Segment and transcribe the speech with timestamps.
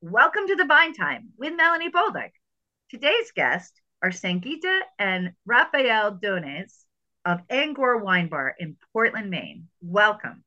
[0.00, 2.30] Welcome to the Vine Time with Melanie Bolduc.
[2.90, 6.84] Today's guests are Sangeeta and Rafael Dones
[7.24, 9.68] of Angoor Wine Bar in Portland, Maine.
[9.80, 10.42] Welcome.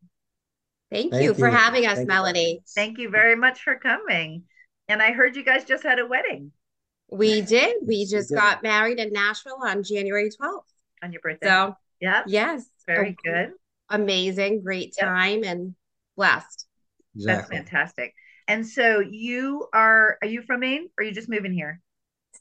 [0.92, 2.56] Thank, Thank you, you for having us, Thank Melanie.
[2.56, 2.60] You.
[2.76, 4.44] Thank you very much for coming.
[4.90, 6.52] And I heard you guys just had a wedding.
[7.10, 7.78] We did.
[7.88, 10.64] We just got married in Nashville on January 12th.
[11.02, 11.48] On your birthday.
[11.48, 12.24] So, yeah.
[12.28, 12.66] Yes.
[12.96, 13.52] Very good.
[13.89, 15.52] Amazing, great time yep.
[15.52, 15.75] and
[16.16, 16.66] blessed.
[17.16, 17.57] Exactly.
[17.57, 18.14] That's fantastic.
[18.47, 21.82] And so you are are you from Maine or are you just moving here?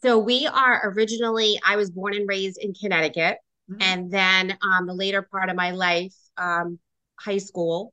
[0.03, 3.39] So we are originally I was born and raised in Connecticut.
[3.71, 3.83] Mm-hmm.
[3.83, 6.79] And then um the later part of my life, um,
[7.19, 7.93] high school,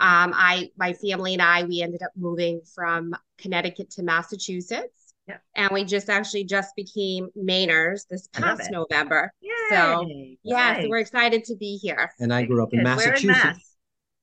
[0.00, 5.07] um, I my family and I we ended up moving from Connecticut to Massachusetts.
[5.28, 5.42] Yep.
[5.56, 9.30] And we just actually just became Mainers this past November.
[9.40, 9.50] Yay.
[9.70, 10.06] So
[10.42, 10.82] yeah, nice.
[10.82, 12.10] so we're excited to be here.
[12.18, 13.24] And I grew up in Massachusetts.
[13.24, 13.60] Where in Mass?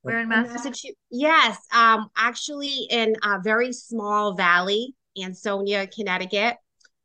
[0.02, 1.00] Where in Massachusetts?
[1.12, 6.58] Yes, um, actually in a very small valley, Ansonia, Connecticut,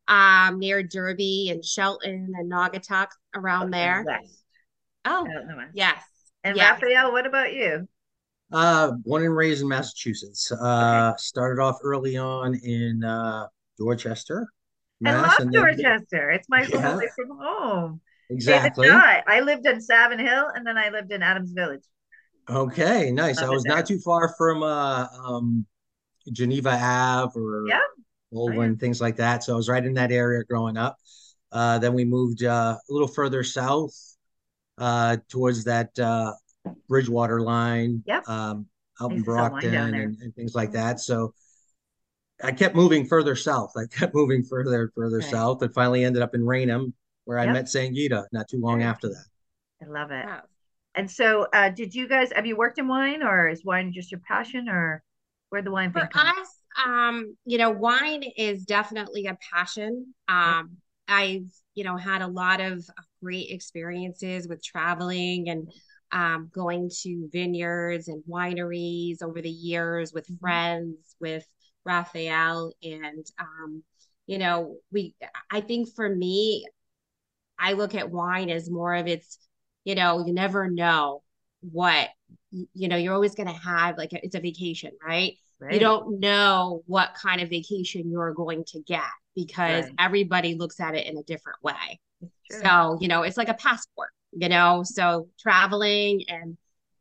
[0.08, 4.05] um, near Derby and Shelton and Naugatuck around okay, there.
[4.06, 4.44] West.
[5.05, 5.27] Oh,
[5.75, 6.03] yes.
[6.42, 6.80] And yes.
[6.82, 7.86] Rafael, what about you?
[8.53, 10.50] Uh, born and raised in Massachusetts.
[10.50, 11.14] Uh, okay.
[11.19, 13.47] started off early on in uh,
[13.81, 14.47] Dorchester.
[15.00, 16.31] Mass, I love Dorchester.
[16.31, 16.95] it's my yeah.
[16.95, 18.00] away from home.
[18.28, 18.89] Exactly.
[18.91, 21.83] I lived in Savin Hill and then I lived in Adams Village.
[22.48, 23.39] Okay, nice.
[23.39, 25.67] I was not too far from uh, um,
[26.31, 27.81] Geneva Ave or yeah.
[28.31, 29.42] Baldwin, oh, things like that.
[29.42, 30.97] So I was right in that area growing up.
[31.50, 33.94] Uh, then we moved uh, a little further south
[34.78, 36.33] uh, towards that uh,
[36.89, 38.28] Bridgewater line, yep.
[38.28, 38.67] um,
[39.00, 41.00] out in Brockton and, and, things like that.
[41.00, 41.34] So
[42.42, 43.72] I kept moving further south.
[43.77, 45.30] I kept moving further, and further okay.
[45.30, 47.48] south, and finally ended up in Raynham, where yep.
[47.48, 49.24] I met Sangeeta not too long after that.
[49.82, 50.27] I love it.
[50.27, 50.42] Wow.
[50.94, 54.10] And so, uh, did you guys have you worked in wine, or is wine just
[54.10, 55.02] your passion, or
[55.50, 55.92] where the wine?
[55.92, 60.15] For us, um, you know, wine is definitely a passion.
[60.28, 62.84] Um, I've you know had a lot of
[63.22, 65.70] great experiences with traveling and
[66.12, 70.41] um, going to vineyards and wineries over the years with mm-hmm.
[70.41, 71.47] friends, with
[71.84, 73.82] Rafael, and um,
[74.26, 75.14] you know, we.
[75.50, 76.66] I think for me,
[77.58, 79.38] I look at wine as more of its.
[79.84, 81.22] You know, you never know
[81.60, 82.08] what
[82.50, 82.96] you know.
[82.96, 85.34] You're always going to have like a, it's a vacation, right?
[85.58, 85.72] right?
[85.72, 89.02] You don't know what kind of vacation you're going to get
[89.34, 89.94] because right.
[89.98, 92.00] everybody looks at it in a different way.
[92.50, 96.56] So, you know, it's like a passport you know so traveling and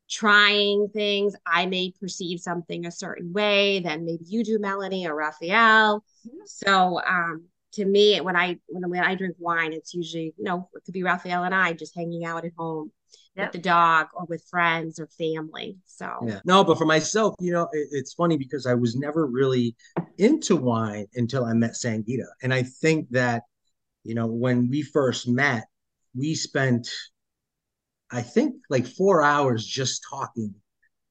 [0.10, 1.36] trying things.
[1.46, 6.04] I may perceive something a certain way then maybe you do melanie or Rafael.
[6.28, 6.38] Mm-hmm.
[6.46, 10.68] so um to me when i when, when i drink wine it's usually you know
[10.76, 12.92] it could be Rafael and i just hanging out at home
[13.36, 13.48] yep.
[13.48, 15.78] with the dog or with friends or family.
[15.86, 16.40] So yeah.
[16.46, 19.76] No but for myself you know it, it's funny because i was never really
[20.18, 23.44] into wine until i met Sangeeta, and i think that
[24.04, 25.66] you know when we first met
[26.16, 26.90] we spent
[28.12, 30.54] I think like four hours just talking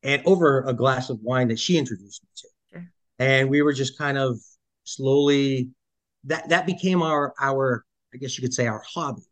[0.02, 2.48] and over a glass of wine that she introduced me to.
[2.72, 2.90] Sure.
[3.18, 4.38] And we were just kind of
[4.84, 5.70] slowly
[6.24, 9.22] that that became our our I guess you could say our hobby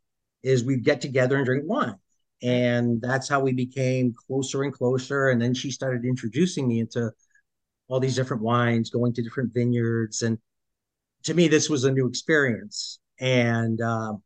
[0.43, 1.97] is we'd get together and drink wine.
[2.43, 5.31] And that's how we became closer and closer.
[5.31, 7.11] And then she started introducing me into
[7.89, 10.21] all these different wines, going to different vineyards.
[10.23, 10.39] And
[11.25, 14.23] to me, this was a new experience and um,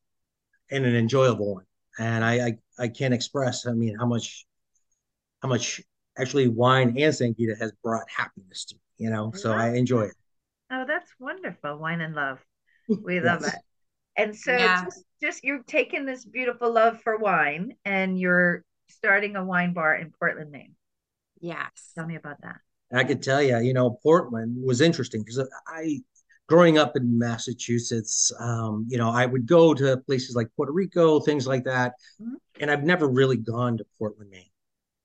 [0.71, 1.65] and an enjoyable one
[2.01, 3.67] and I, I I can't express.
[3.67, 4.47] I mean, how much
[5.43, 5.81] how much
[6.19, 8.81] actually wine and Sangeeta has brought happiness to me.
[8.99, 10.15] You know, so I enjoy it.
[10.71, 11.79] Oh, that's wonderful.
[11.79, 12.39] Wine and love.
[13.03, 13.25] We yes.
[13.25, 13.55] love it.
[14.17, 14.85] And so yeah.
[14.85, 19.95] just, just you're taking this beautiful love for wine and you're starting a wine bar
[19.95, 20.75] in Portland, Maine.
[21.41, 21.93] Yes.
[21.95, 22.57] Tell me about that.
[22.93, 26.01] I could tell you, you know, Portland was interesting because I
[26.51, 31.21] growing up in Massachusetts, um, you know, I would go to places like Puerto Rico,
[31.21, 31.93] things like that.
[32.21, 32.35] Mm-hmm.
[32.59, 34.51] And I've never really gone to Portland, Maine.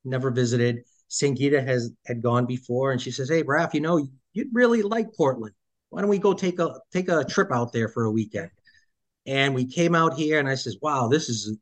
[0.03, 0.83] Never visited.
[1.09, 5.13] Sangeeta has had gone before, and she says, "Hey, Raph, you know, you'd really like
[5.15, 5.53] Portland.
[5.89, 8.49] Why don't we go take a take a trip out there for a weekend?"
[9.27, 11.55] And we came out here, and I says, "Wow, this is."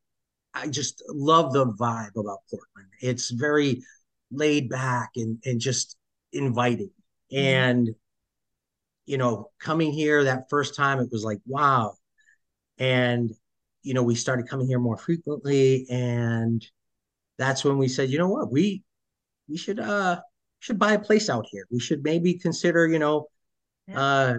[0.54, 2.90] I just love the vibe about Portland.
[3.02, 3.84] It's very
[4.32, 5.98] laid back and and just
[6.32, 6.92] inviting.
[7.32, 7.38] Mm-hmm.
[7.38, 7.96] And
[9.06, 11.94] you know, coming here that first time, it was like, wow.
[12.78, 13.32] And,
[13.82, 15.86] you know, we started coming here more frequently.
[15.90, 16.66] And
[17.38, 18.84] that's when we said, you know what, we,
[19.50, 20.22] we should, uh,
[20.60, 21.66] should buy a place out here.
[21.70, 23.28] We should maybe consider, you know,
[23.94, 24.36] uh,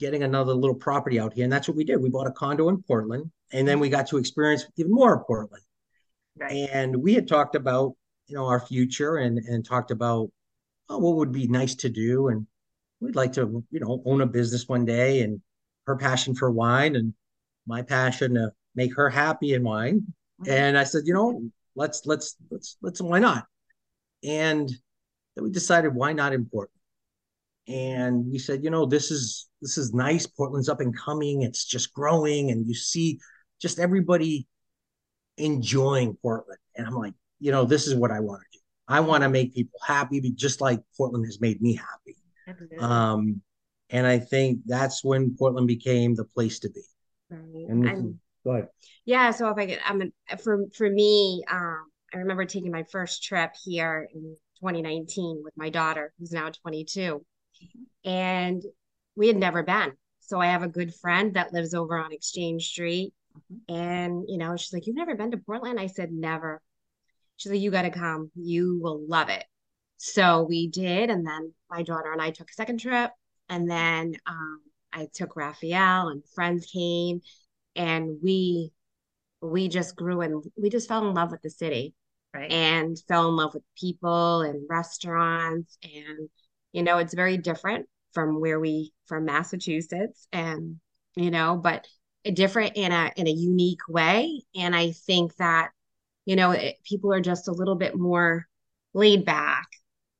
[0.00, 1.44] getting another little property out here.
[1.44, 2.02] And that's what we did.
[2.02, 5.26] We bought a condo in Portland and then we got to experience even more of
[5.26, 5.62] Portland.
[6.36, 6.68] Right.
[6.72, 7.94] And we had talked about,
[8.26, 10.30] you know, our future and and talked about
[10.88, 12.28] oh, what would be nice to do.
[12.28, 12.46] And
[13.00, 15.40] we'd like to, you know, own a business one day and
[15.86, 17.14] her passion for wine and
[17.66, 20.04] my passion to make her happy in wine.
[20.46, 21.42] And I said, you know,
[21.74, 23.46] let's let's let's let's why not?
[24.22, 24.68] And
[25.34, 26.80] then we decided why not in Portland?
[27.68, 30.26] And we said, you know, this is this is nice.
[30.26, 31.42] Portland's up and coming.
[31.42, 33.18] It's just growing, and you see
[33.60, 34.46] just everybody
[35.36, 36.58] enjoying Portland.
[36.76, 38.62] And I'm like, you know, this is what I want to do.
[38.88, 42.16] I want to make people happy, just like Portland has made me happy.
[42.80, 43.42] Um,
[43.90, 46.82] and I think that's when Portland became the place to be.
[47.30, 47.66] Right.
[47.68, 48.68] And this And- is- go ahead.
[49.04, 50.12] Yeah, so if I could, I'm an,
[50.42, 55.70] for for me, um, I remember taking my first trip here in 2019 with my
[55.70, 57.24] daughter, who's now 22,
[58.04, 58.62] and
[59.16, 59.92] we had never been.
[60.20, 63.74] So I have a good friend that lives over on Exchange Street, Mhm.
[63.74, 66.62] and you know, she's like, "You've never been to Portland?" I said, "Never."
[67.36, 68.30] She's like, "You got to come.
[68.34, 69.44] You will love it."
[70.02, 73.10] So we did, and then my daughter and I took a second trip,
[73.50, 74.62] and then um,
[74.94, 77.20] I took Rafael, and friends came,
[77.76, 78.72] and we
[79.42, 81.94] we just grew and we just fell in love with the city
[82.34, 82.50] right.
[82.50, 86.28] and fell in love with people and restaurants and
[86.72, 90.76] you know it's very different from where we from Massachusetts and
[91.14, 91.86] you know but
[92.34, 95.70] different in a in a unique way and I think that
[96.26, 98.46] you know it, people are just a little bit more
[98.92, 99.68] laid back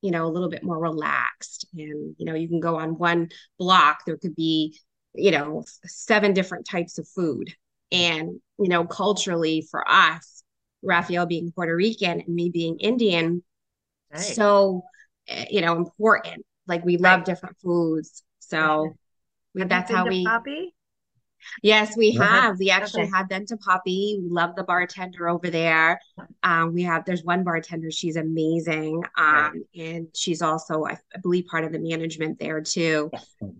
[0.02, 3.28] you know a little bit more relaxed and you know you can go on one
[3.58, 4.78] block there could be
[5.14, 7.52] you know seven different types of food
[7.92, 10.42] and you know culturally for us
[10.82, 13.42] Rafael being Puerto Rican and me being Indian
[14.12, 14.22] Right.
[14.22, 14.84] so
[15.30, 17.26] uh, you know important like we love Right.
[17.26, 18.94] different foods so sure.
[19.54, 20.72] we, Have you that's how we Papi?
[21.62, 23.10] Yes we have we actually Okay.
[23.14, 26.00] have been to Papi we love the bartender over there
[26.42, 29.46] um we have there's one bartender she's amazing Right.
[29.46, 33.10] um and she's also I, believe part of the management there too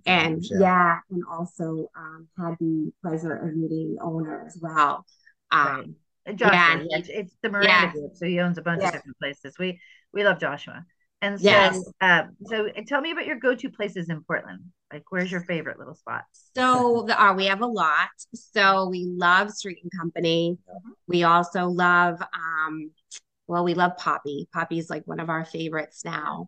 [0.07, 0.59] and Yeah.
[0.61, 5.07] yeah, and also um, had the pleasure of meeting the owner as well.
[5.53, 5.85] Right.
[5.85, 5.97] Um,
[6.37, 7.93] Joshua, yeah, it's, it's the Miranda yeah.
[7.93, 8.89] Group, so he owns a bunch Yeah.
[8.89, 9.55] of different places.
[9.59, 9.81] We
[10.13, 10.85] we love Joshua,
[11.23, 11.85] and so Yes.
[12.01, 14.61] um, so tell me about your go-to places in Portland.
[14.93, 16.25] Like, where's your favorite little spot?
[16.57, 18.09] so the, uh, we have a lot.
[18.35, 20.59] So we love Street and Company.
[20.69, 20.93] Mhm.
[21.07, 22.91] We also love, um,
[23.47, 24.47] well, we love Papi.
[24.55, 26.47] Papi's like one of our favorites now.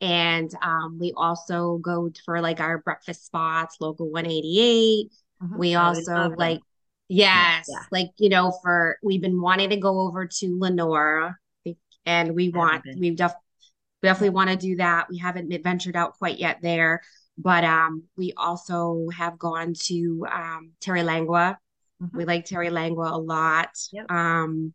[0.00, 5.10] And um, we also go for like our breakfast spots, Local 188.
[5.42, 5.58] Mhm.
[5.58, 6.34] We Oh, also them.
[6.36, 6.60] like,
[7.08, 7.82] yes, Yeah.
[7.90, 11.36] like, you know, for we've been wanting to go over to Lenora
[12.06, 13.16] and we want, been.
[14.02, 15.08] We definitely want to do that.
[15.10, 17.02] We haven't ventured out quite yet there,
[17.36, 21.56] but um, we also have gone to um, Terlingua.
[22.02, 22.14] Mhm.
[22.14, 23.70] We like Terlingua a lot.
[23.92, 24.10] Yep.
[24.10, 24.72] Um,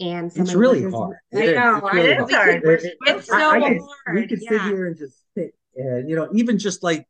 [0.00, 1.16] and some It's really the- hard.
[1.34, 2.26] I know, it's I really It know.
[2.36, 2.62] hard.
[2.64, 4.16] We're- It's so I could- hard.
[4.16, 7.06] We could sit here and just sit, and you know, even just like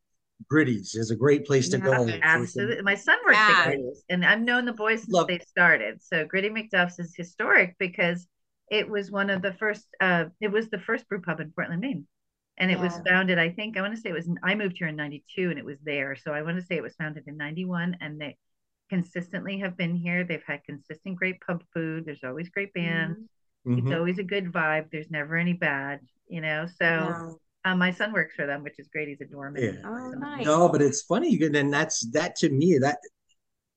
[0.49, 1.83] Gritty's is a great place to Yeah.
[1.85, 2.09] go.
[2.21, 2.81] Absolutely.
[2.83, 3.55] My son works Yeah.
[3.59, 6.03] at Gritty's, and I've known the boys since Love- they started.
[6.03, 8.27] So Gritty McDuff's is historic because
[8.69, 9.85] it was one of the first.
[9.99, 12.07] Uh, it was the first brew pub in Portland, Maine,
[12.57, 13.37] and it was founded.
[13.39, 14.29] I think I want to say it was.
[14.43, 16.15] I moved here in '92, and it was there.
[16.15, 18.37] So I want to say it was founded in '91, and they
[18.89, 20.23] consistently have been here.
[20.23, 22.05] They've had consistent great pub food.
[22.05, 23.17] There's always great bands.
[23.65, 23.77] Mhm.
[23.77, 23.97] It's Mhm.
[23.97, 24.91] always a good vibe.
[24.91, 25.99] There's never any bad.
[26.27, 26.67] You know.
[26.67, 27.39] So No.
[27.65, 29.07] uh, my son works for them, which is great.
[29.07, 29.63] He's a doorman.
[29.63, 29.81] Yeah.
[29.85, 30.45] Oh, nice.
[30.45, 32.99] No, but it's funny, and that's that to me that,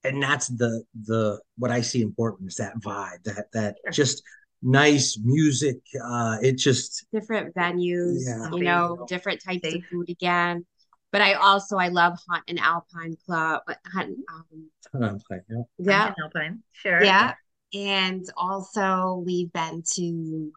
[0.04, 3.92] and that's the the what I see important is that vibe, that that Sure.
[3.92, 4.22] just
[4.62, 5.78] nice music.
[6.02, 8.50] Uh, it just different venues, Yeah.
[8.52, 9.82] you know, different types Safe.
[9.84, 10.66] of food again.
[11.12, 15.68] But I also I love Hunt and Alpine Club, Hunt, um, I'm like, you know,
[15.78, 16.62] yeah, Alpine.
[16.72, 17.02] Sure.
[17.02, 17.34] yeah,
[17.74, 20.52] and also we've been to you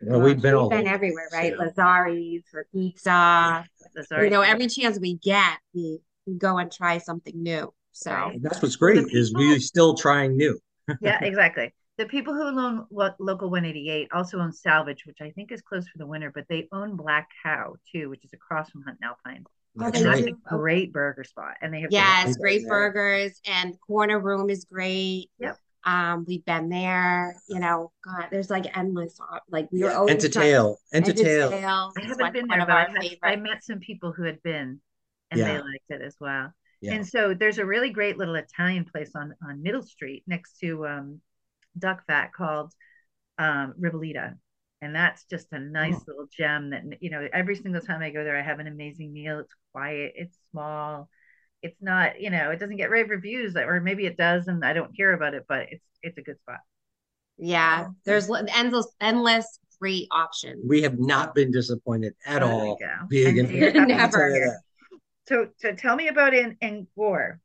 [0.00, 1.52] know, we've been all been everywhere, right?
[1.58, 1.66] Yeah.
[1.66, 3.66] Lazzari's for pizza.
[3.94, 4.10] That's.
[4.10, 7.72] You know, every chance we get, we, we go and try something new.
[7.92, 10.58] So And that's what's great is we still trying new.
[11.00, 11.74] yeah, exactly.
[11.98, 15.88] The people who own lo- Local 188 also own Salvage, which I think is closed
[15.90, 19.10] for the winter, but they own Black Cow too, which is across from Hunt and
[19.10, 19.44] Alpine.
[19.46, 20.32] Oh, That's and that's right.
[20.32, 21.56] a great burger spot.
[21.60, 22.68] And they have yes, great Yeah.
[22.68, 25.30] burgers and corner room is great.
[25.40, 25.58] Yep.
[25.84, 29.18] Um, we've been there, you know, God, there's like endless,
[29.50, 31.46] like we were always trying- Entertail, entertail.
[31.52, 34.80] Entertail I haven't been there, but I, have, I met some people who had been
[35.30, 36.52] and they liked it as well.
[36.80, 36.94] Yeah.
[36.94, 40.86] And so there's a really great little Italian place on, on Middle Street next to
[40.86, 41.20] um,
[41.78, 42.72] Duckfat called
[43.38, 44.36] um, Ribollita.
[44.80, 46.04] And that's just a nice Oh.
[46.06, 49.12] little gem that, you know, every single time I go there, I have an amazing
[49.12, 49.40] meal.
[49.40, 51.08] It's quiet, it's small,
[51.62, 54.72] it's not, you know, it doesn't get rave reviews, or maybe it does and I
[54.72, 56.60] don't hear about it, but it's it's a good spot.
[57.38, 60.64] Yeah, there's endless, endless great options.
[60.66, 62.78] We have not been disappointed at all.
[63.08, 64.60] Being in, never.
[65.28, 67.38] So, so tell me about in in Angoor.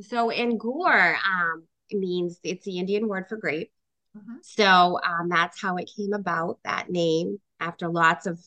[0.00, 3.72] So Angoor, um, means it's the Indian word for grape.
[4.16, 4.36] Mm-hmm.
[4.42, 8.40] So um, that's how it came about, that name, after lots of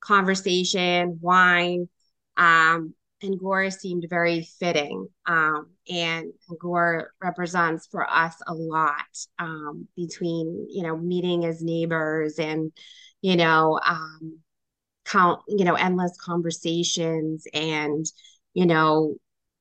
[0.00, 1.88] conversation, wine.
[2.36, 5.08] Um, Angoor seemed very fitting.
[5.24, 8.94] Um, and Angoor represents for us a lot
[9.38, 12.72] um, between, you know, meeting as neighbors and,
[13.22, 14.40] you know, um,
[15.06, 17.46] count, you know, endless conversations.
[17.54, 18.04] And,
[18.52, 19.14] you know,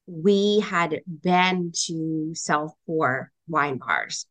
[0.05, 4.25] we had been to South Pour wine bars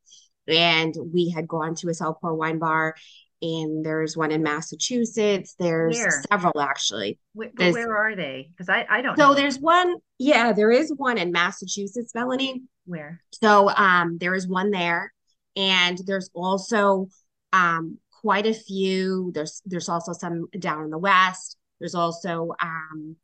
[0.49, 2.95] and we had gone to a self-pour wine bar
[3.41, 5.57] and there's one in Massachusetts.
[5.59, 6.23] There's where?
[6.31, 7.19] several actually.
[7.35, 8.51] Where, where are they?
[8.51, 9.35] Because I, I don't so know.
[9.35, 12.63] there's one, yeah, there is one in Massachusetts, Melanie.
[12.87, 13.21] Where?
[13.33, 15.13] So um there is one there.
[15.57, 17.09] And there's also
[17.53, 19.33] um quite a few.
[19.35, 21.57] There's there's also some down in the west.
[21.81, 23.17] There's also um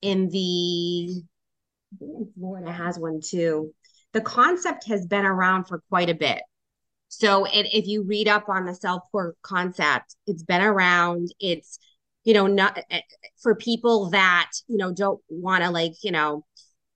[0.00, 1.22] in the
[1.98, 3.72] Florida has one too.
[4.12, 6.42] The concept has been around for quite a bit.
[7.08, 11.32] So it, if you read up on the self-pour concept, it's been around.
[11.40, 11.78] It's,
[12.24, 13.00] you know, not eh, eh,
[13.42, 16.44] for people that, you know, don't want to like, you know,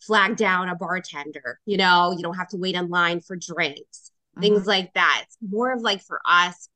[0.07, 4.11] flag down a bartender, you know, you don't have to wait in line for drinks,
[4.37, 4.43] mm-hmm.
[4.43, 5.23] things like that.
[5.25, 6.69] It's more of like for us,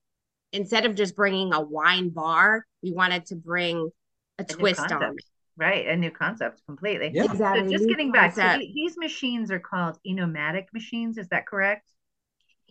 [0.52, 3.90] instead of just bringing a wine bar, we wanted to bring
[4.38, 5.24] a, a twist on it.
[5.58, 7.10] Right, a new concept completely.
[7.12, 7.24] Yeah.
[7.24, 7.66] Exactly.
[7.66, 8.36] So just getting concept.
[8.36, 11.18] back, so these machines are called Enomatic machines.
[11.18, 11.82] Is that correct?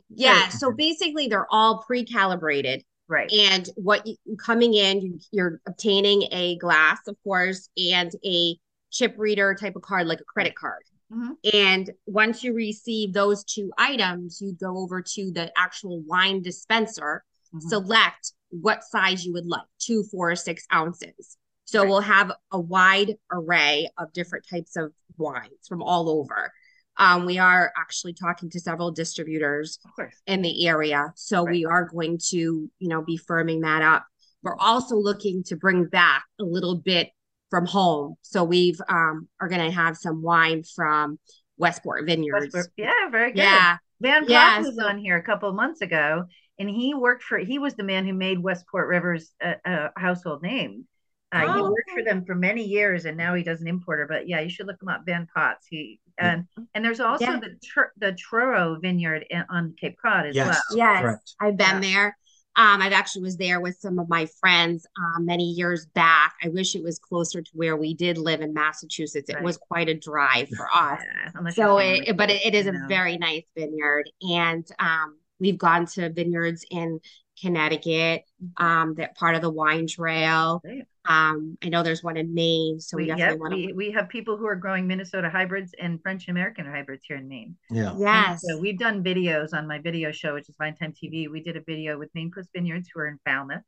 [0.09, 0.47] Yeah.
[0.47, 2.83] So basically, they're all pre-calibrated.
[3.09, 3.29] Right.
[3.29, 8.57] And what you, coming in, you're obtaining a glass, of course, and a
[8.89, 10.83] chip reader type of card, like a credit card.
[11.11, 11.33] Mm-hmm.
[11.53, 17.25] And once you receive those two items, you go over to the actual wine dispenser,
[17.53, 17.67] mm-hmm.
[17.67, 21.37] select what size you would like two, four, six ounces.
[21.67, 21.89] So right.
[21.89, 26.51] we'll have a wide array of different types of wines from all over.
[26.97, 29.77] Um, we are actually talking to several distributors
[30.25, 31.11] in the area.
[31.15, 31.51] So right.
[31.51, 34.05] we are going to, you know, be firming that up.
[34.41, 37.09] We're also looking to bring back a little bit
[37.49, 38.15] from home.
[38.21, 41.19] So we've um are gonna have some wine from
[41.57, 42.53] Westport Vineyards.
[42.53, 42.73] Westport.
[42.77, 43.39] Yeah, very good.
[43.39, 43.77] Yeah.
[43.99, 46.23] Van Pop yeah, was so, on here a couple of months ago
[46.59, 50.41] and he worked for he was the man who made Westport Rivers a, a household
[50.41, 50.85] name.
[51.33, 52.01] Uh, oh, he worked okay.
[52.01, 54.05] for them for many years, and now he does an importer.
[54.07, 55.67] But yeah, you should look him up, Van Potts.
[55.69, 57.39] He and and there's also yeah.
[57.39, 60.47] the Tr- the Truro Vineyard in, on Cape Cod as yes.
[60.47, 60.77] well.
[60.77, 61.35] Yes, Correct.
[61.39, 61.91] I've been yeah.
[61.93, 62.17] there.
[62.55, 66.33] Um, I've actually was there with some of my friends um, many years back.
[66.43, 69.29] I wish it was closer to where we did live in Massachusetts.
[69.29, 69.43] It right.
[69.43, 70.99] was quite a drive for us.
[71.03, 75.85] Yeah, so, it, but it, it is a very nice vineyard, and um, we've gone
[75.87, 76.99] to vineyards in
[77.39, 78.63] Connecticut, mm-hmm.
[78.63, 80.63] um, that part of the wine trail.
[81.07, 83.65] Um, I know there's one in Maine, so we, we definitely yep, want to.
[83.67, 87.29] We, we have people who are growing Minnesota hybrids and French American hybrids here in
[87.29, 87.55] Maine.
[87.69, 87.95] Yeah.
[87.97, 88.43] Yes.
[88.43, 91.29] And so we've done videos on my video show, which is Vine Time TV.
[91.29, 93.63] We did a video with Maine Coast Vineyards who are in Falmouth.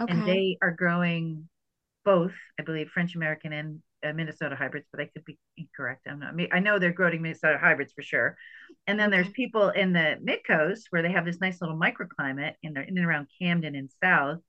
[0.00, 0.12] Okay.
[0.12, 1.48] And they are growing
[2.04, 6.06] both, I believe, French American and uh, Minnesota hybrids, but I could be incorrect.
[6.08, 6.30] I'm not.
[6.30, 8.36] I, mean, I know they're growing Minnesota hybrids for sure.
[8.88, 12.54] And then there's people in the mid coast where they have this nice little microclimate
[12.64, 14.40] in there in and around Camden and South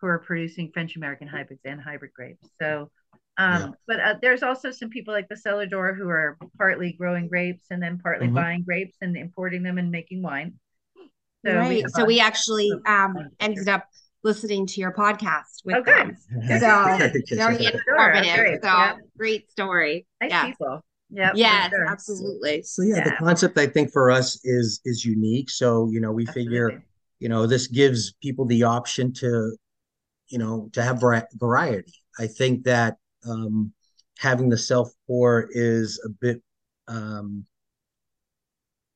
[0.00, 2.48] who are producing French American hybrids and hybrid grapes.
[2.60, 2.90] So,
[3.38, 3.68] um, yeah.
[3.86, 7.66] but uh, there's also some people like the cellar door who are partly growing grapes
[7.70, 8.36] and then partly mm-hmm.
[8.36, 10.54] buying grapes and importing them and making wine.
[11.44, 11.68] So right.
[11.68, 13.84] We so we actually um, ended up
[14.22, 16.16] listening to your podcast with oh, them.
[16.60, 18.58] So very informative.
[18.62, 18.96] So yeah.
[19.16, 20.06] great story.
[20.20, 20.46] Nice yeah.
[20.46, 20.84] people.
[21.10, 21.32] Yeah.
[21.34, 21.86] Yes, sure.
[21.86, 22.62] absolutely.
[22.62, 25.50] So yeah, yeah, the concept I think for us is is unique.
[25.50, 26.50] So you know, we absolutely.
[26.50, 26.84] figure,
[27.18, 29.56] you know, this gives people the option to
[30.30, 31.02] you know, to have
[31.34, 31.94] variety.
[32.18, 32.96] I think that
[33.28, 33.72] um,
[34.18, 36.42] having the self pour is a bit
[36.88, 37.46] um,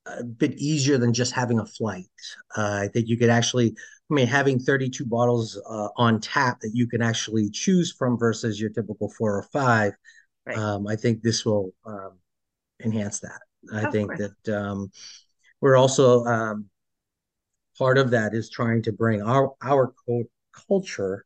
[0.06, 2.06] a bit easier than just having a flight.
[2.56, 3.74] Uh, I think you could actually,
[4.10, 8.60] I mean, having 32 bottles uh, on tap that you can actually choose from versus
[8.60, 9.94] your typical four or five.
[10.46, 10.58] Right.
[10.58, 12.18] Um, I think this will um,
[12.82, 13.40] enhance that.
[13.72, 14.30] I of think course.
[14.44, 14.90] that um,
[15.62, 16.66] we're also um,
[17.78, 19.94] part of that is trying to bring our our
[20.68, 21.24] culture,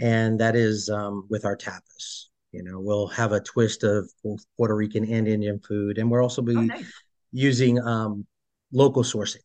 [0.00, 2.26] and that is um, with our tapas.
[2.52, 6.20] You know, we'll have a twist of both Puerto Rican and Indian food, and we'll
[6.20, 6.92] also be oh, nice.
[7.32, 8.26] using um,
[8.72, 9.42] local sourcing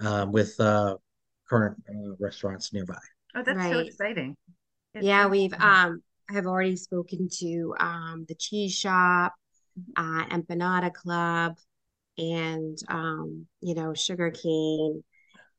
[0.00, 0.96] um, with uh,
[1.48, 2.98] current uh, restaurants nearby.
[3.34, 3.72] Oh, that's right.
[3.72, 4.36] so exciting!
[4.94, 9.34] It's yeah, so we've um, I have already spoken to um, the cheese shop,
[9.96, 11.56] uh, Empanada Club,
[12.18, 15.02] and um, you know, sugar cane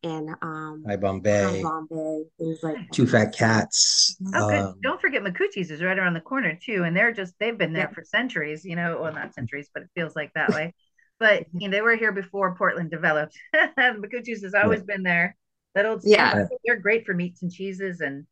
[0.04, 4.18] and um Hi Bombay, Bombay, things like Two Fat Cats.
[4.34, 4.60] Oh, good.
[4.60, 7.74] um, Don't forget Micucci's is right around the corner too, and they're just they've been
[7.74, 7.94] there Yeah.
[7.94, 8.66] for centuries.
[8.66, 10.74] You know, well not centuries, but it feels like that way.
[11.20, 13.38] But you know, they were here before Portland developed.
[13.56, 15.38] Micucci's has always been there.
[15.76, 16.32] That old Yeah.
[16.32, 18.26] stand, they're great for meats and cheeses, and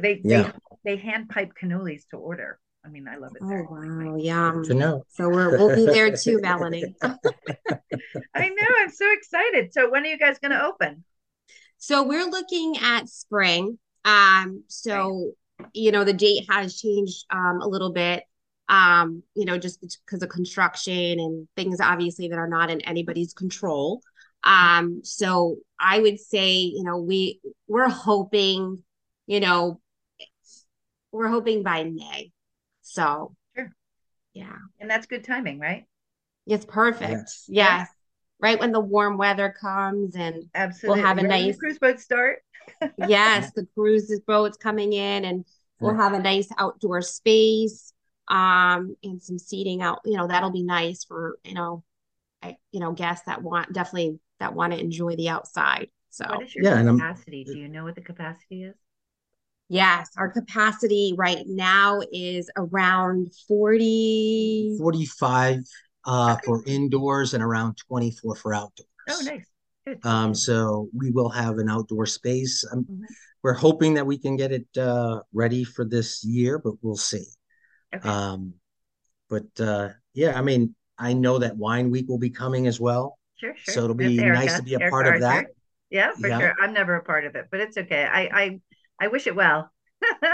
[0.00, 0.52] they Yeah.
[0.52, 0.52] they
[0.84, 2.58] they hand pipe cannolis to order.
[2.86, 3.42] I mean, I love it.
[3.42, 3.66] Oh there.
[3.68, 4.62] wow, yum.
[4.64, 5.02] to know.
[5.08, 6.94] So we're we'll be there too, Melanie.
[7.02, 8.66] I know.
[8.80, 9.72] I'm so excited.
[9.72, 11.02] So when are you guys going to open?
[11.78, 13.78] So we're looking at spring.
[14.04, 15.32] Um, so
[15.72, 18.22] you know, the date has changed um a little bit.
[18.68, 23.32] Um, you know, just because of construction and things obviously that are not in anybody's
[23.32, 24.00] control.
[24.44, 28.82] Um, so I would say, you know, we we're hoping,
[29.26, 29.80] you know,
[31.10, 32.32] we're hoping by May.
[32.86, 33.70] So Sure.
[34.32, 35.84] yeah, And that's good timing, right?
[36.46, 37.10] it's perfect.
[37.10, 37.44] Yes.
[37.48, 37.88] Yes.
[38.38, 41.00] Right when the warm weather comes and Absolutely.
[41.00, 42.42] We'll have a When nice- cruise boat start.
[42.98, 45.44] yes, the cruises boats coming in and
[45.80, 46.02] we'll Yeah.
[46.02, 47.92] have a nice outdoor space
[48.28, 51.82] um and some seating out, you know, that'll be nice for, you know,
[52.42, 55.88] I, you know, guests that want definitely that want to enjoy the outside.
[56.10, 57.44] So, What is your Yeah, capacity?
[57.44, 58.74] Do you know what the capacity is?
[59.68, 65.60] Yes, our capacity right now is around 40 45
[66.04, 68.88] uh, for indoors and around 24 for outdoors.
[69.08, 69.46] Oh, nice.
[69.86, 70.04] Good.
[70.04, 72.64] Um, so we will have an outdoor space.
[72.70, 73.06] Um, Mhm.
[73.42, 77.26] We're hoping that we can get it uh, ready for this year, but we'll see.
[77.94, 78.08] Okay.
[78.08, 78.54] Um,
[79.30, 83.18] but uh, yeah, I mean, I know that Wine Week will be coming as well.
[83.36, 83.74] Sure, sure.
[83.74, 85.46] So it'll be nice to be a Erica part of that.
[85.90, 86.38] Yeah, for Yeah.
[86.40, 86.54] sure.
[86.60, 88.04] I'm never a part of it, but it's okay.
[88.04, 88.60] I I
[89.00, 89.70] I wish it well.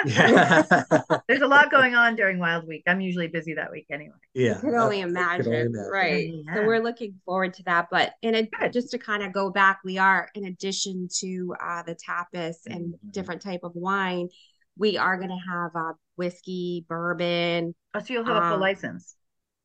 [0.06, 0.62] Yeah.
[1.28, 2.82] There's a lot going on during Wild Week.
[2.86, 4.14] I'm usually busy that week anyway.
[4.34, 4.56] yeah.
[4.58, 5.90] I can only imagine, can only imagine.
[5.92, 6.30] right?
[6.46, 6.54] Yeah.
[6.54, 7.86] So we're looking forward to that.
[7.90, 8.72] But in a, Good.
[8.72, 12.94] just to kind of go back, we are in addition to uh, the tapas and
[12.94, 13.12] Mhm.
[13.12, 14.28] different type of wine,
[14.76, 17.74] we are going to have uh, whiskey, bourbon.
[17.94, 19.14] Oh, so you'll have a full Um, license.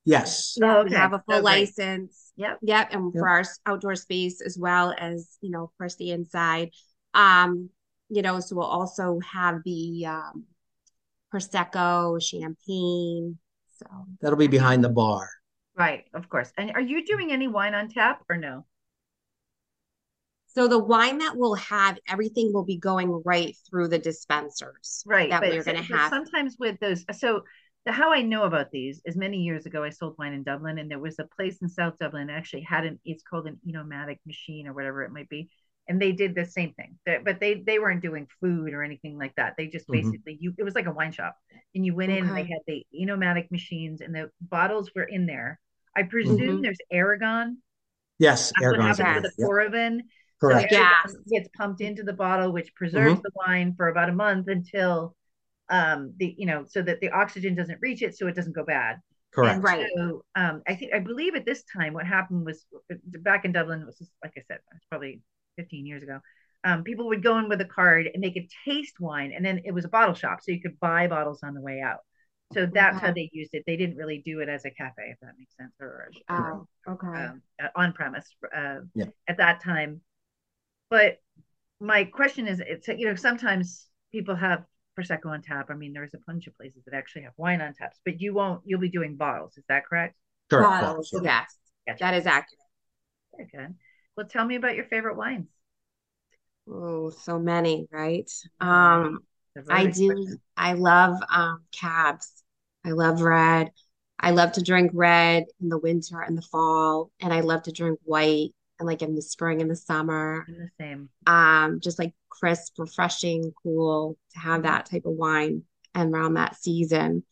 [0.05, 0.57] Yes.
[0.61, 0.95] Oh, We okay.
[0.95, 1.43] have a full great.
[1.43, 2.31] license.
[2.37, 2.59] Yep.
[2.61, 3.19] Yep, and Yep.
[3.19, 6.69] for our outdoor space as well as you know, of course, the inside.
[7.13, 7.69] Um,
[8.09, 10.45] you know, so we'll also have the um,
[11.33, 13.37] prosecco, champagne.
[13.77, 13.85] So
[14.21, 15.29] That'll be behind the bar.
[15.75, 16.51] Right, of course.
[16.57, 18.65] And are you doing any wine on tap or no?
[20.47, 25.03] So the wine that we'll have, everything will be going right through the dispensers.
[25.05, 26.09] Right, That but, we're gonna have.
[26.09, 27.05] sometimes with those.
[27.19, 27.43] So
[27.85, 30.79] the how I know about these is many years ago I sold wine in Dublin,
[30.79, 32.99] and there was a place in South Dublin that actually had an.
[33.05, 35.51] It's called an enomatic machine or whatever it might be,
[35.87, 36.97] and they did the same thing.
[37.05, 39.55] But they they weren't doing food or anything like that.
[39.57, 39.91] They just Mhm.
[39.91, 40.53] basically you.
[40.57, 41.37] It was like a wine shop,
[41.75, 45.25] and you went in and they had the enomatic machines, and the bottles were in
[45.25, 45.59] there.
[45.95, 46.61] I presume Mhm.
[46.61, 47.61] there's argon.
[48.19, 49.23] Yes, That's what argon's happens in with there.
[49.23, 49.51] the Yep,
[50.39, 50.73] Correct.
[50.73, 51.15] So Gas.
[51.29, 53.21] Gets pumped into the bottle, which preserves Mm-hmm.
[53.21, 55.15] the wine for about a month until
[55.69, 58.63] um the you know so that the oxygen doesn't reach it so it doesn't go
[58.65, 58.97] bad.
[59.31, 59.59] Correct.
[59.59, 59.87] And Right.
[59.97, 62.65] So um I think I believe at this time what happened was
[63.21, 65.21] back in Dublin was just, like I said it's probably
[65.57, 66.19] 15 years ago.
[66.63, 69.61] Um, people would go in with a card and they could taste wine, and then
[69.65, 71.99] it was a bottle shop, so you could buy bottles on the way out.
[72.53, 73.63] So that's how they used it.
[73.67, 76.93] They didn't really do it as a cafe, if that makes sense, or, or Oh,
[76.93, 77.25] okay.
[77.25, 79.05] um, uh, on premise uh, Yeah.
[79.27, 80.01] at that time.
[80.89, 81.17] But
[81.79, 84.65] my question is, it's you know sometimes people have
[84.99, 85.67] prosecco on tap.
[85.69, 88.33] I mean, there's a bunch of places that actually have wine on taps, but you
[88.33, 88.61] won't.
[88.65, 89.57] You'll be doing bottles.
[89.57, 90.15] Is that correct?
[90.49, 90.69] Correct.
[90.81, 91.21] Bottles, Yeah.
[91.23, 92.03] yes, Gotcha.
[92.05, 92.59] that is accurate.
[93.35, 93.75] Very good.
[94.17, 95.47] Well, tell me about your favorite wines.
[96.69, 98.29] Oh, so many, right?
[98.59, 99.19] Um,
[99.69, 100.07] I do.
[100.07, 100.41] question.
[100.57, 102.43] I love um cabs.
[102.83, 103.71] I love red.
[104.19, 107.71] I love to drink red in the winter and the fall, and I love to
[107.71, 110.45] drink white and like in the spring and the summer.
[110.47, 111.09] I'm the same.
[111.25, 116.55] Um, just like crisp, refreshing, cool to have that type of wine and around that
[116.55, 117.23] season.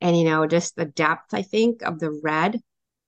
[0.00, 2.60] And you know, just the depth, I think, of the red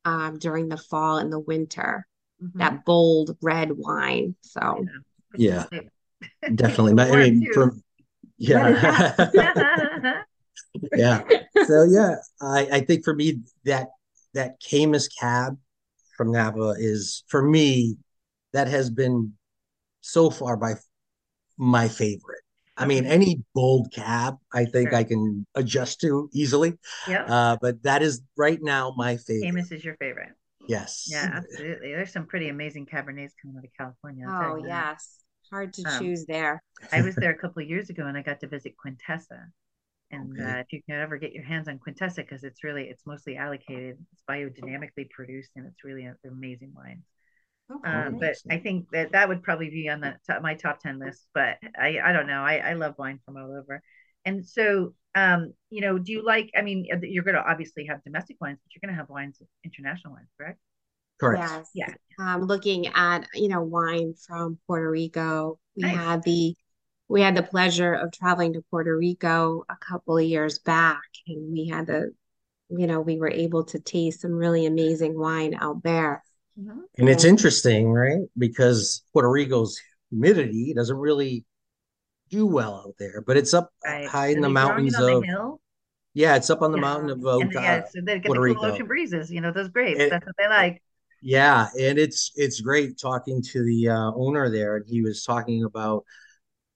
[0.04, 2.06] um during the fall and the winter,
[2.54, 4.34] That bold red wine.
[4.42, 4.86] So
[5.34, 5.66] It's Yeah.
[5.70, 5.90] the same.
[6.56, 7.02] Definitely.
[7.02, 7.52] I mean, too.
[7.52, 7.82] from
[8.38, 9.32] yeah.
[10.94, 11.22] yeah.
[11.66, 13.88] So yeah, I, I think for me that
[14.34, 15.56] that Caymus cab
[16.16, 17.96] from Napa is for me
[18.52, 19.32] that has been
[20.00, 20.74] so far by
[21.56, 22.42] my favorite.
[22.78, 24.98] I mean, any bold cab, I think Sure.
[24.98, 26.78] I can adjust to easily.
[27.08, 27.24] yeah.
[27.24, 29.48] Uh, but that is right now my favorite.
[29.48, 30.32] Amos is your favorite.
[30.66, 31.04] Yes.
[31.06, 31.92] Yeah, absolutely.
[31.92, 34.34] There's some pretty amazing Cabernets coming out of California.
[34.40, 36.62] Oh you yes, hard to Um, choose there.
[36.92, 39.48] I was there a couple of years ago and I got to visit Quintessa.
[40.12, 40.42] And Okay.
[40.42, 43.36] uh, if you can ever get your hands on Quintessa, because it's really it's mostly
[43.36, 47.02] allocated, it's biodynamically produced, and it's really an amazing wine.
[47.70, 48.04] Okay.
[48.04, 50.98] Um, but I think that that would probably be on the top, my top 10
[50.98, 52.42] list, but I, I don't know.
[52.42, 53.82] I, I love wine from all over.
[54.26, 57.86] And so, um, you know, do you like, I mean, uh, you're going to obviously
[57.86, 60.58] have domestic wines, but you're going to have wines, international wines, correct?
[61.18, 61.42] Correct.
[61.42, 61.70] Yes.
[61.72, 61.94] Yeah.
[62.18, 65.58] Um, looking at, you know, wine from Puerto Rico.
[65.76, 65.96] We Nice.
[65.96, 66.54] had the
[67.08, 71.52] we had the pleasure of traveling to Puerto Rico a couple of years back, and
[71.52, 72.12] we had the,
[72.68, 76.24] you know, we were able to taste some really amazing wine out there.
[76.58, 76.82] Mhm.
[76.98, 78.22] And it's interesting, right?
[78.36, 79.78] Because Puerto Rico's
[80.10, 81.44] humidity doesn't really
[82.30, 84.06] do well out there, but it's up Right.
[84.08, 85.58] high in Are the mountains of the
[86.14, 86.80] yeah, it's up on the Yeah.
[86.82, 88.74] mountain of And uh, yeah, so they get Puerto the cool Rico.
[88.74, 90.00] ocean breezes, you know, those grapes.
[90.00, 90.82] It- That's what they like.
[91.22, 95.64] Yeah, and it's it's great talking to the uh, owner there, and he was talking
[95.64, 96.04] about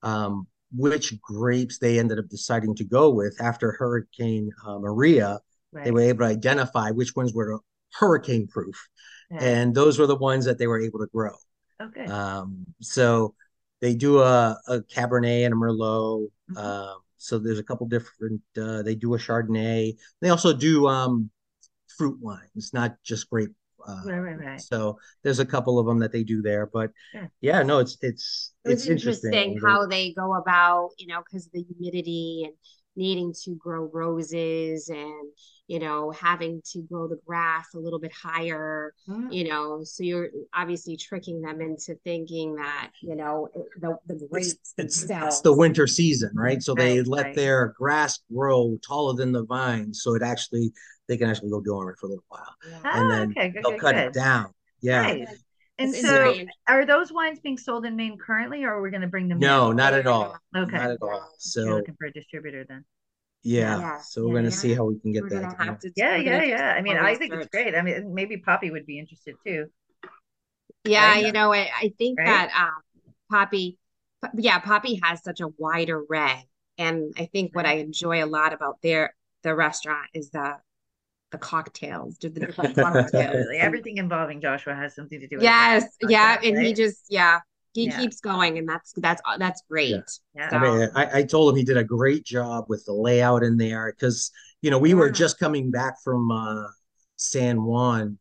[0.02, 5.40] um, which grapes they ended up deciding to go with after Hurricane uh, Maria.
[5.72, 7.60] They were able to identify which ones were
[7.94, 8.88] hurricane proof,
[9.30, 9.38] Yeah.
[9.42, 11.34] and those were the ones that they were able to grow.
[11.80, 12.04] Okay.
[12.06, 13.34] Um, so
[13.80, 16.28] they do a, a Cabernet and a Merlot.
[16.50, 16.56] Mhm.
[16.58, 18.40] Um, so there's a couple different.
[18.60, 19.94] Uh, they do a Chardonnay.
[20.20, 21.30] They also do um,
[21.98, 23.50] fruit wines, not just grape.
[23.86, 24.60] Uh, Right, right, right.
[24.60, 27.26] so there's a couple of them that they do there, but Yeah.
[27.40, 29.32] yeah, no, it's it's It it's interesting.
[29.32, 32.54] interesting how they go about, you know, because of the humidity and
[32.96, 35.28] needing to grow roses and,
[35.68, 39.32] you know, having to grow the grass a little bit higher, Mhm.
[39.32, 43.48] you know, so you're obviously tricking them into thinking that, you know,
[43.80, 46.62] the, the grapes It's, it's, the winter season, right?
[46.62, 47.36] So they Right, let right.
[47.36, 50.72] their grass grow taller than the vines, so it actually
[51.08, 52.78] they can actually go dormant for a little while, Yeah.
[52.84, 54.06] Ah, and then okay, good, they'll good, cut good.
[54.06, 54.52] it down.
[54.80, 55.02] Yeah.
[55.02, 55.42] Nice.
[55.80, 58.90] And It's so, very are those wines being sold in Maine currently, or are we
[58.90, 59.40] going to bring them?
[59.40, 59.76] No, in?
[59.76, 60.36] not at all.
[60.56, 60.76] Okay.
[60.76, 61.28] Not at all.
[61.38, 62.84] You're So looking for a distributor then.
[63.42, 63.98] yeah, Yeah.
[64.02, 64.56] so we're Yeah, gonna yeah.
[64.60, 65.42] see how we can get We're that.
[65.52, 65.92] gonna have to.
[65.96, 66.74] Yeah, yeah, yeah.
[66.76, 67.74] I mean, I think it's great.
[67.74, 69.66] I mean, maybe Papi would be interested too.
[70.84, 71.24] Yeah, right?
[71.26, 72.26] you know, I, I think Right?
[72.26, 72.82] that um
[73.32, 73.76] Papi,
[74.34, 76.46] yeah, Papi has such a wide array,
[76.78, 80.56] and I think what I enjoy a lot about their the restaurant is the
[81.30, 83.14] the cocktails, just the different cocktails.
[83.14, 83.58] Absolutely.
[83.58, 85.80] Everything involving Joshua has something to do with that.
[85.80, 87.40] Yes, that yeah, cocktail, and he just yeah,
[87.72, 88.00] he Yeah.
[88.00, 90.02] keeps going, and that's that's that's great.
[90.34, 90.48] Yeah.
[90.52, 93.56] I mean, I, I told him he did a great job with the layout in
[93.56, 94.30] there because
[94.62, 96.64] you know we were just coming back from uh,
[97.16, 98.18] San Juan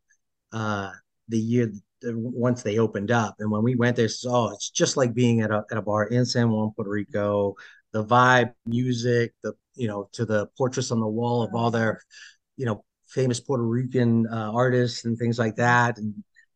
[0.51, 0.91] uh,
[1.27, 4.69] the year the, once they opened up, and when we went there, it's, oh, it's
[4.69, 7.55] just like being at a at a bar in San Juan, Puerto Rico.
[7.91, 12.01] The vibe, music, the you know, to the portraits on the wall of all their,
[12.55, 16.13] you know, famous Puerto Rican uh, artists and things like that, and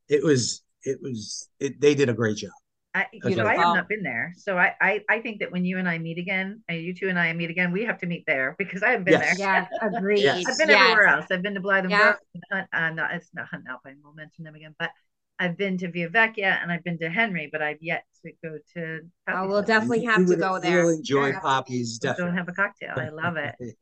[0.10, 2.52] it was it was it, they did a great job.
[2.96, 3.58] I, you know, I Beautiful.
[3.64, 6.20] have not been there, so I, I, I think that when you and I meet
[6.20, 8.90] again, and you two and I meet again, we have to meet there because I
[8.90, 9.38] haven't been Yes.
[9.40, 9.68] there.
[9.82, 10.20] Yes, agreed.
[10.22, 10.44] Yes.
[10.48, 10.80] I've been Yes.
[10.92, 11.26] everywhere else.
[11.32, 11.98] I've been to Blythe Yeah.
[12.12, 12.20] Brook,
[12.52, 13.98] Hunt, uh, no, it's not Hunt Alpine.
[14.04, 14.92] We'll mention them again, but
[15.40, 18.60] I've been to Via Vecchia and I've been to Henry, but I've yet to go
[18.76, 19.00] to.
[19.28, 20.82] Oh, we'll definitely You- have you to would- go there.
[20.82, 21.40] You'll enjoy Yeah.
[21.40, 22.38] Papi's Don't definitely.
[22.38, 22.94] have a cocktail.
[22.96, 23.56] I love it.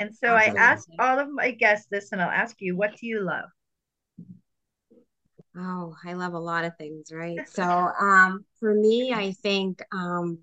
[0.00, 0.60] And so I Absolutely.
[0.60, 3.46] asked all of my guests this, and I'll ask you, what do you love?
[5.56, 7.40] Oh, I love a lot of things, right?
[7.48, 10.38] So, um, for me, I think, um,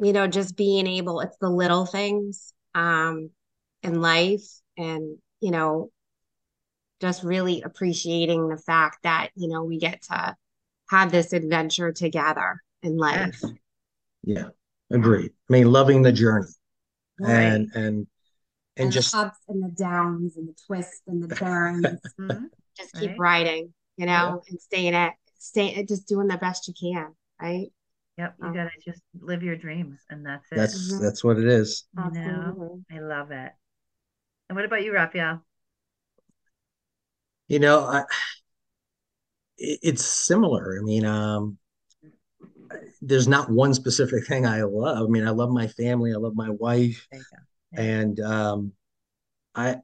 [0.00, 3.30] you know, just being able, it's the little things, um,
[3.82, 4.42] in life
[4.76, 5.90] and, you know,
[7.00, 10.36] just really appreciating the fact that, you know, we get to
[10.88, 13.40] have this adventure together in life.
[14.24, 14.48] Yeah,
[14.90, 15.32] agreed.
[15.48, 16.48] I mean, loving the journey
[17.18, 18.06] and and and
[18.78, 22.00] And the just ups and the downs and the twists and the turns.
[22.18, 22.48] Mhm.
[22.76, 23.18] Just keep Right.
[23.18, 27.72] riding, you know, and staying at, stay, just doing the best you can, right?
[28.18, 28.52] Yep, you Oh.
[28.52, 30.56] gotta just live your dreams, and that's it.
[30.56, 31.00] that's Mhm.
[31.00, 31.84] that's what it is.
[31.94, 33.52] You know, I love it.
[34.48, 35.44] And what about you, Rafael?
[37.48, 38.04] You know, I
[39.58, 40.78] it, it's similar.
[40.78, 41.58] I mean, um,
[43.02, 45.06] there's not one specific thing I love.
[45.06, 47.06] I mean, I love my family, I love my wife.
[47.12, 47.80] Yeah.
[47.80, 48.72] and um,
[49.54, 49.76] I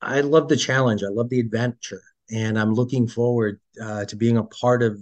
[0.00, 1.02] I love the challenge.
[1.02, 4.98] I love the adventure, and I'm looking forward uh, to being a part of,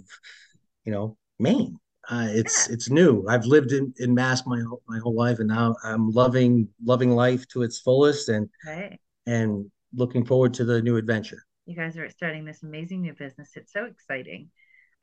[0.85, 1.79] you know, Maine.
[2.09, 3.25] Uh, it's it's new.
[3.27, 7.11] I've lived in, in Mass my whole, my whole life, and now I'm loving loving
[7.11, 8.99] life to its fullest, and Right.
[9.25, 11.45] and looking forward to the new adventure.
[11.65, 13.51] You guys are starting this amazing new business.
[13.55, 14.49] It's so exciting.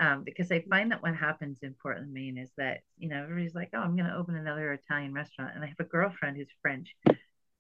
[0.01, 3.55] Um, because I find that what happens in Portland, Maine is that, you know, everybody's
[3.55, 5.53] like, oh, I'm going to open another Italian restaurant.
[5.55, 6.95] And I have a girlfriend who's French.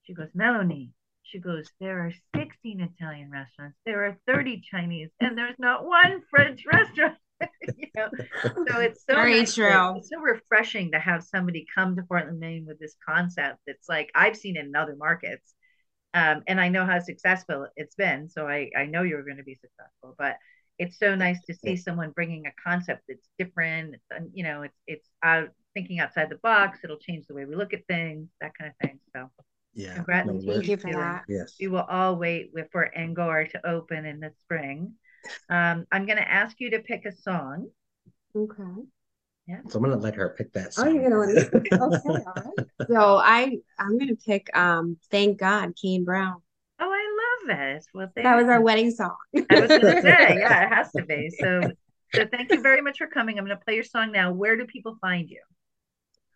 [0.03, 0.91] She goes, Melanie,
[1.23, 6.23] she goes, there are 16 Italian restaurants, there are 30 Chinese, and there's not one
[6.31, 7.17] French restaurant.
[7.77, 8.09] you know,
[8.43, 9.97] so it's so Very nice true.
[9.97, 13.59] it's so refreshing to have somebody come to Portland, Maine with this concept.
[13.67, 15.55] It's like I've seen it in other markets,
[16.15, 18.29] um, and I know how successful it's been.
[18.29, 20.37] So I I know you're going to be successful, but
[20.79, 23.95] it's so nice to see someone bringing a concept that's different.
[23.95, 26.81] It's, you know, it's it's out thinking outside the box.
[26.85, 28.99] It'll change the way we look at things, that kind of thing.
[29.15, 29.31] So
[29.75, 29.95] Yeah.
[29.95, 30.27] Congrats.
[30.27, 31.25] no, Thank we're- you for that.
[31.29, 31.57] Yes.
[31.61, 34.95] we will all wait with, for Angoor to open in the spring.
[35.49, 37.69] Um, I'm going to ask you to pick a song.
[38.37, 38.63] Okay.
[39.47, 39.61] yeah.
[39.69, 42.35] So I'm gonna let her pick that Oh, you're gonna let me pick- okay, all
[42.35, 42.67] right.
[42.89, 46.43] So I I'm gonna pick um Thank God, Kane Brown.
[47.49, 47.85] I love it.
[47.95, 49.17] Well, thank That was our wedding song.
[49.51, 51.31] I was going to say, yeah, it has to be.
[51.41, 51.61] So,
[52.15, 53.39] so thank you very much for coming.
[53.39, 54.33] I'm going to play your song now.
[54.33, 55.41] Where do people find you?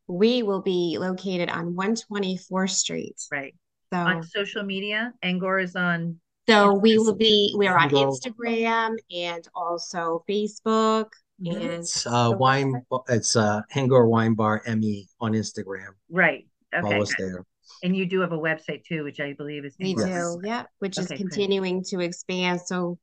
[0.07, 3.17] We will be located on 124th Street.
[3.31, 3.55] Right.
[3.93, 6.21] So On social media, Angoor is on.
[6.49, 11.09] so we will be we are on Instagram and also Facebook
[11.45, 15.91] and It's uh the wine it's uh Angoor Wine Bar ME on Instagram.
[16.11, 16.47] Right.
[16.75, 16.83] Okay.
[16.83, 17.45] Follow us there.
[17.83, 19.77] And you do have a website too, which I believe is.
[19.79, 20.41] we Angoor.
[20.43, 21.31] do, yeah, which is Okay, great.
[21.31, 22.61] continuing to expand.
[22.65, 22.99] So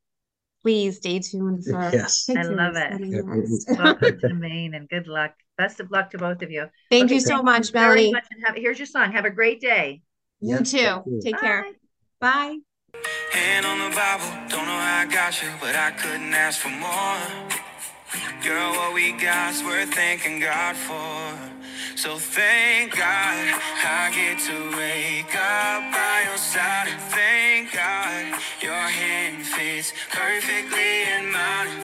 [0.63, 2.27] please stay tuned for Yes.
[2.35, 2.99] I love it.
[2.99, 3.75] that Yeah.
[3.83, 5.33] Welcome to Maine and good luck.
[5.57, 6.65] Best of luck to both of you.
[6.91, 8.11] Thank Okay, you so much, very Melanie.
[8.13, 9.11] much and have, here's your song.
[9.13, 10.01] Have a great day.
[10.41, 10.77] You Yes, too.
[10.79, 11.21] thank you.
[11.23, 11.63] Take care.
[12.19, 12.57] Bye.
[12.93, 12.99] Bye.
[13.31, 16.69] Hand on the Bible, don't know how I got you, but I couldn't ask for
[16.69, 17.51] more.
[18.43, 21.44] Girl, what we got's worth thanking God for.
[21.95, 26.89] So thank God I get to wake up by your side.
[27.12, 31.81] Thank God your hand fits perfectly in mine.